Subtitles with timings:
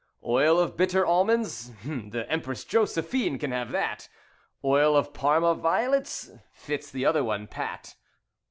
[0.25, 4.09] 'Oil of Bitter Almonds' the Empress Josephine can have that.
[4.65, 7.93] 'Oil of Parma Violets' fits the other one pat."